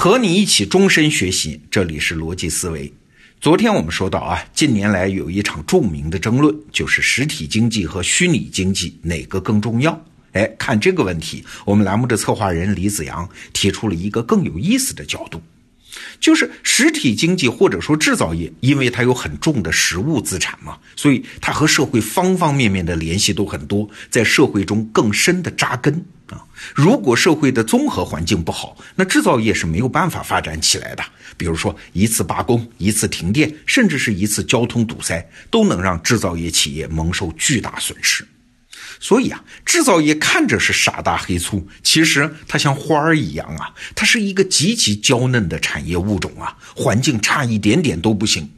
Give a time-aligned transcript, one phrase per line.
[0.00, 2.92] 和你一起终身学习，这里是逻辑思维。
[3.40, 10.00] 昨天我们说到啊，近年来有一场著名的争论，就是实体经济和虚拟经济哪个更重要？
[10.34, 15.42] 哎，看这个问题，我们栏目的策划人李子阳提出了一个更有意思的角度，
[16.20, 26.06] 就是实体经济或者说制造业，因为它有很重的实物资产嘛，所以它和社会方方面面的联系都很多，在社会中更深的扎根。
[26.30, 31.04] 啊，如果社会的综合环境不好，那制造业是没有办法发展起来的。
[31.36, 38.26] 比如说，一次罢工、一次停电，甚至是一次交通堵塞，都能让制造业企业蒙受巨大损失。
[39.00, 48.50] 所以啊，制造业看着是傻大黑粗，其实它像花儿一样啊，它是一个极其娇嫩的产业物种啊，环境差一点点都不行。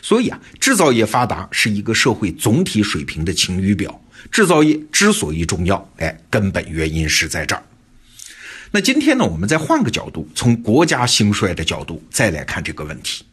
[0.00, 4.00] 所以啊，制造业发达是一个社会总体水平的晴雨表。
[4.30, 7.62] 制造业之所以重要，哎，根本原因是在这儿。
[8.72, 13.24] 那今天呢，我们再换个角度，从国家兴衰的角度再来看这个问题。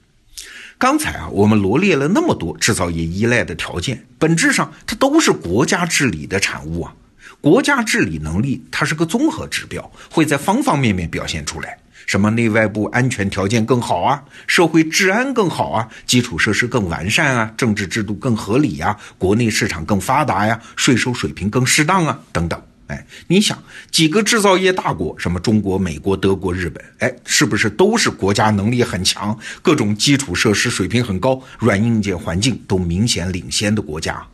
[0.80, 6.94] 刚才啊，我们罗列了那么多制造业依赖的条件，本质上它都是国家治理的产物啊。
[7.42, 11.78] 国家治理能力它是个综合指标，会在方方面面表现出来。
[12.08, 22.60] 什么内外部安全条件更好啊，社会治安更好啊，基础设施更完善啊，政治制度更合理呀，国内市场更发达呀，税收水平更适当啊，等等。
[22.88, 34.26] 哎，你想几个制造业大国，什么中国、美国、德国、日本，哎，是不是都是国家能力很强，各种基础设施水平很高，软硬件环境都明显领先的国家？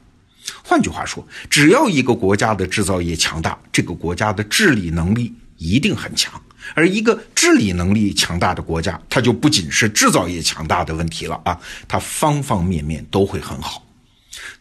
[0.63, 6.39] 换句话说，只要一个国家的制造业强大，这个国家的治理能力一定很强。
[6.73, 13.85] 而一个治理能力强大的国家，它就不仅是制造业强大的问题了啊，它方方面面都会很好。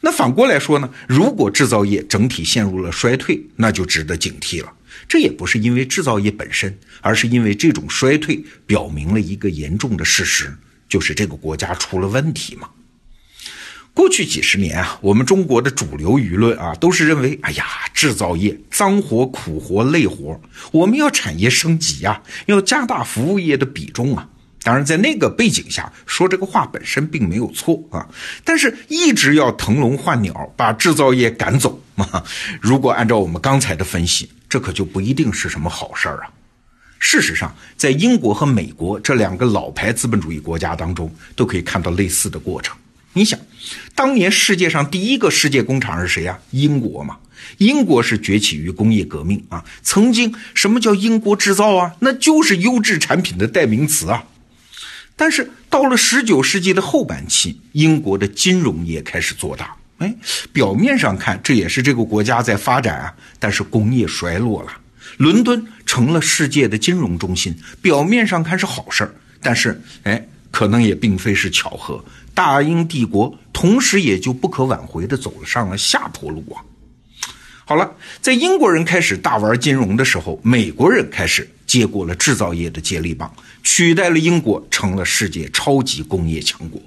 [0.00, 4.72] 那反过来说呢，如果制造业整体陷入了衰退，那就值得警惕了。
[5.08, 10.52] 这也不是因为制造业本身，而是因为这种衰退表明了一个严重的事实，
[10.88, 12.68] 就是这个国家出了问题嘛。
[13.94, 20.40] 过去几十年啊，我们中国的主流舆论啊，都是认为，哎呀，制造业脏活、苦活、累活，
[20.72, 24.26] 我们要产业升级呀，要加大服务业的比重啊。
[24.62, 28.08] 当然，在那个背景下说这个话本身并没有错啊，
[28.44, 32.24] 但是一直要腾笼换鸟，把制造业赶走啊。
[32.62, 36.30] 如果按照我们刚才的分析，这可就不一定是什么好事儿啊。
[36.98, 42.74] 事实上，在英国和美国这两个老牌资本主义国家当中，都可以看到类似的过程。
[43.14, 43.38] 你想，
[43.94, 46.38] 当年世界上第一个世界工厂是谁呀？
[46.50, 47.18] 英国嘛。
[47.58, 49.64] 英国是崛起于工业革命啊。
[49.82, 51.92] 曾经什么叫英国制造啊？
[52.00, 54.24] 那就是优质产品的代名词啊。
[55.14, 59.76] 但是到了十九世纪的后半期，英国的金融业开始做大。
[59.98, 60.14] 哎，
[60.52, 64.72] 表面上看这也是这个国家在发展啊，但是工业衰落了，
[65.18, 67.54] 伦敦成了世界的金融中心。
[67.82, 72.04] 表面上看是好事儿，但是哎，可能也并非是巧合。
[72.32, 76.62] 大英帝国同时也就不可挽回的走上了下坡路啊！
[77.64, 77.90] 好了，
[78.20, 83.30] 在英国人开始大玩金融的时候，美国人开始接过了制造业的接力棒，
[83.62, 86.80] 取代了英国，成了世界超级工业强国。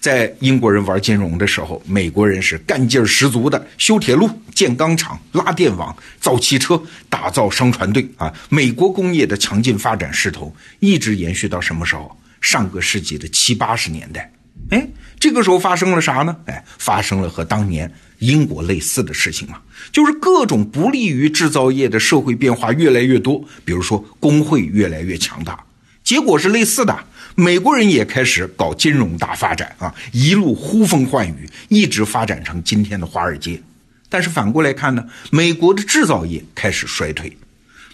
[0.00, 8.32] 在英国人玩金融的时候，美国人是干劲儿十足的修铁路、建钢厂、拉电网、造汽车、打造商船队啊！
[8.48, 12.16] 美国工业的强劲发展势头一直延续到什么时候？
[12.46, 14.32] 上个世纪的七八十年代。
[14.70, 16.36] 哎，这个时候发生了啥呢？
[16.46, 25.58] 哎，发生了和当年英国类似的事情嘛，就是各种不利于制造业的社会变化越来越多，比如说工会越来越强大，
[26.04, 26.96] 结果是类似的。
[27.34, 33.60] 美国人也开始搞金融大发展啊，一路呼风唤雨，一直发展成今天的华尔街。
[34.08, 37.36] 但是反过来看呢，美国的制造业开始衰退。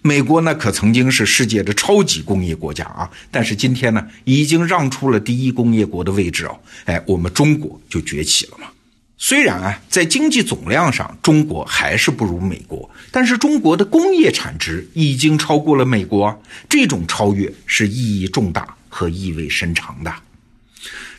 [0.04, 6.58] 美国呢，可曾经是世界的超级工业国家啊，但是今天呢，已经让出了第一工业国的位置哦。
[6.86, 8.66] 哎，我们中国就崛起了嘛。
[9.16, 20.12] 虽然啊，在经济总量上，中国还是不如美国，但是中国的工业产值已经超过了美国，这种超越是意义重大和意味深长的。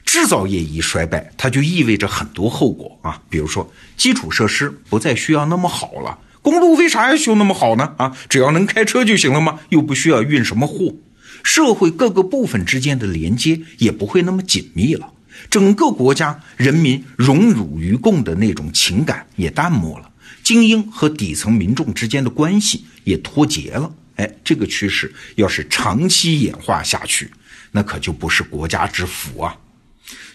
[0.05, 6.19] 制造业一衰败，它就意味着很多后果啊，比如说基础设施不再需要那么好了。
[6.43, 7.95] 公路为啥要修那么好呢？
[7.97, 9.61] 啊，只要能开车就行了吗？
[9.69, 10.93] 又不需要运什么货，
[11.41, 15.09] 社会各个部分之间的连接也不会那么紧密了，
[15.49, 20.11] 整个国家人民荣辱与共的那种情感也淡漠了，
[20.43, 23.89] 精英和底层民众之间的关系也脱节了。
[24.17, 27.31] 哎，这个趋势要是长期演化下去，
[27.71, 29.55] 那可就不是国家之福啊。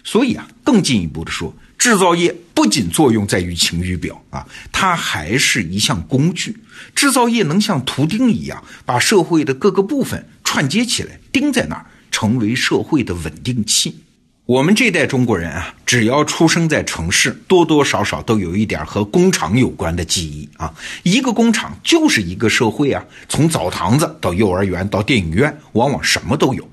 [0.03, 1.55] 所以啊，更进一步的说。
[1.77, 6.57] 制造业不仅作用在于晴雨表啊，它还是一项工具。
[6.93, 14.01] 制造业能像图钉一样，把社会的各个部分串接起来，钉在那儿，成为社会的稳定器。
[14.45, 20.73] 我们这代中国人啊，只要出生在城市，多多少少都有一点和工厂有关的记忆啊。
[21.03, 26.67] 一个工厂就是一个社会啊，从澡堂子到幼儿园到电影院，往往什么都有。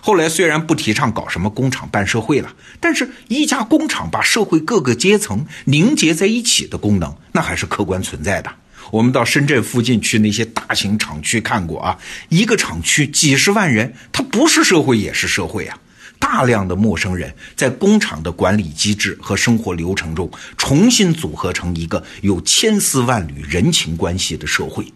[0.00, 8.50] 后来虽然不提倡搞什么工厂办社会了，但是一家工厂把社会各个阶层凝结在一起的功能，那还是客观存在的。
[8.92, 15.76] 我们到深圳附近去那些大型厂区看过啊，一个厂区几十万人，它不是社会也是社会啊。
[16.18, 24.90] 大量的陌生人在工厂的管理机制和生活流程中重新组合成一个有千丝万缕人情关系的社会。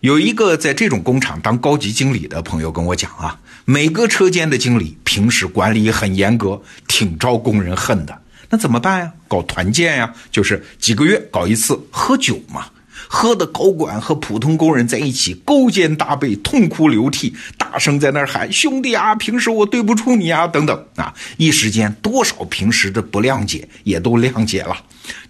[0.00, 8.16] 有一个在这种工厂当高级经理的朋友跟我讲啊，每个车间的经理平时管理很严格，挺招工人恨的。
[8.48, 9.12] 那怎么办呀？
[9.26, 12.66] 搞团建呀，就是几个月搞一次喝酒嘛。
[13.10, 17.34] 喝的高管和普通工人在一起勾肩搭背，痛哭流涕，
[17.70, 24.74] 大声在那儿喊：“兄弟啊，平时我对不住你啊！”等等啊，一时间多少平时的不谅解也都谅解了。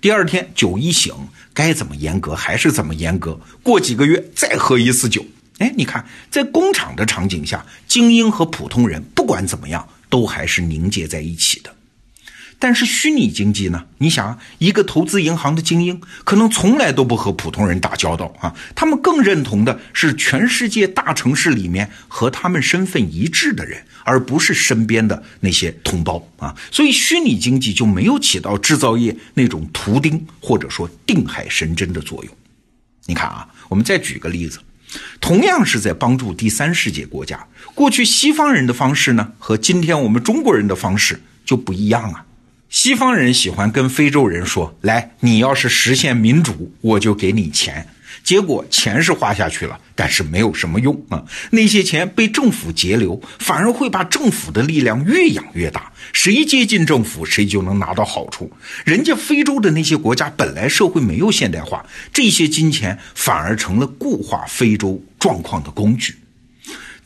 [0.01, 1.13] 第二天酒一醒，
[1.53, 3.41] 该怎么严格还是怎么严格。
[3.63, 5.27] 过几个月再喝一次酒，
[5.59, 11.75] 哎，你看在工厂的场景下，精英和普通人不管怎么样都还是凝结在一起的。
[12.61, 13.85] 但是虚拟经济呢？
[13.99, 18.53] 你想，一个投资银行的精英，可能从来都不和普通人打交道啊。
[18.75, 26.53] 他们更认同的是全世界大城市里面和他们身份一致的人，而不是身边的那些同胞啊。
[26.73, 32.35] 所以，虚拟经济就没有起到制造业那种图钉或者说定海神针的作用。
[33.07, 34.59] 你看啊，我们再举个例子，
[35.21, 37.47] 同样是在帮助第三世界国家，
[37.77, 42.25] 过去西方人的方式呢，和今天我们中国人的方式就不一样啊。
[42.71, 47.89] 西方人喜欢跟非洲人说：“来，你要是实现民主，我就给你钱。”
[48.25, 51.25] 结果钱是花下去了，但是没有什么用啊。
[51.51, 55.91] 那些钱被政府截留，反而会把政府的力量越养越大。
[56.13, 58.53] 谁接近政府，谁就能拿到好处。
[58.85, 66.15] 人家非洲的那些国家本来社会没有现代化，这些金钱反而成了固化非洲状况的工具。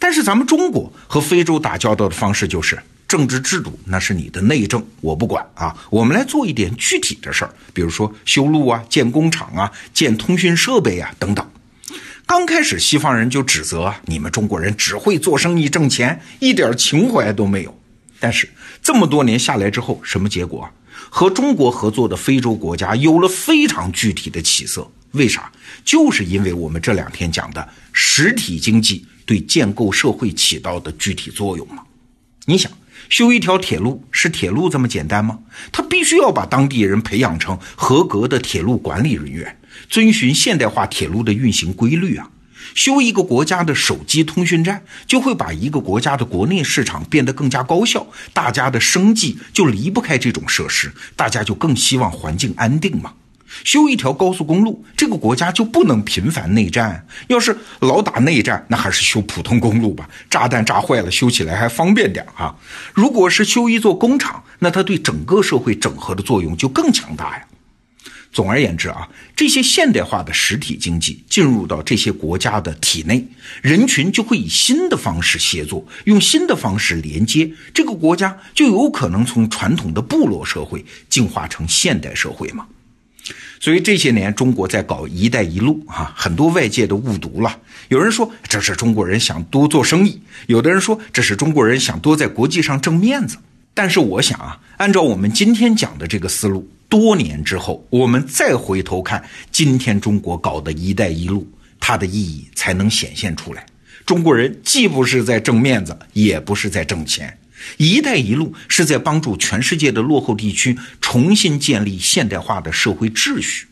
[0.00, 2.82] 但是咱们中国和非洲打交道的方式就是。
[3.12, 5.76] 政治制度那是你的内政，我不管啊。
[5.90, 11.46] 我们来做一点具体的事儿，比如说修路啊、建工厂啊、建通讯设备啊等等。
[12.24, 17.78] 刚开始西方人就指责你们中国人只会做生意挣钱，一点情怀都没有。
[18.18, 18.48] 但是
[18.82, 20.66] 这么多年下来之后，什么结果？
[21.10, 24.90] 和中国合作的非洲国家有了非常具体的起色。
[25.10, 25.52] 为啥？
[25.84, 31.82] 就是因为我们这两天讲的实体经济对建构社会起到的具体作用嘛。
[32.46, 32.72] 你想。
[33.08, 35.40] 修一条铁路是铁路这么简单吗？
[35.70, 39.58] 他必须要把当地人培养成合格的铁路管理人员，
[39.88, 42.30] 遵循现代化铁路的运行规律啊。
[42.74, 53.12] 修一个国家的手机通讯站，就会把一个国家的国内市场变得更加高效，大家的生计就离不开这种设施，大家就更希望环境安定嘛。
[53.64, 57.06] 修一条高速公路，这个国家就不能频繁内战。
[57.28, 62.54] 要是老打内战，那还是修普通公路吧，炸弹炸坏了，修起来还方便点啊。
[62.92, 67.44] 如果是修一座工厂，那它对整个社会整合的作用就更强大呀。
[68.32, 69.06] 总而言之啊，
[69.36, 73.22] 这些现代化的实体经济进入到这些国家的体内，
[73.60, 82.66] 人群就会以新的方式协作，用新的方式连接，这个国家就有可能从传统的部落社会进化成现代社会嘛。
[83.62, 87.60] 所以这些年中国在搞“一带一路”啊，很多外界都误读了。
[87.90, 93.36] 有人说这是中国人想多做生意，有的人说这是中国人想多在国际上挣面子。
[93.72, 101.46] 但是我想啊，按照我们今天讲的这个思路，多年之后我们再回头看今天中国搞的一带一路，
[101.78, 103.64] 它的意义才能显现出来。
[104.04, 107.32] 中国人既不是在挣面子，也不是在挣钱。
[107.76, 113.66] “一带一路”是在帮助全世界的落后地区重新建立现代化的社会秩序，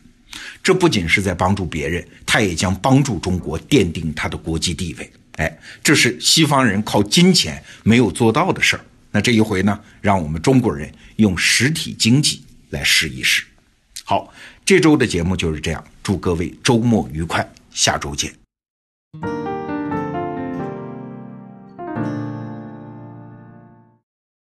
[0.63, 5.11] 这不仅是在帮助别人，它也将帮助中国奠定它的国际地位。
[5.37, 8.85] 哎，这是西方人靠金钱没有做到的事儿。
[9.11, 13.43] 那这一回呢，让我们中国人用实体经济来试一试。
[14.03, 14.33] 好，
[14.63, 18.33] 这周的节目就是这样，祝各位周末愉快，下周见。